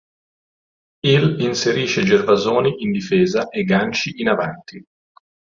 [1.05, 4.83] Il inserisce Gervasoni in difesa e Ganci in avanti.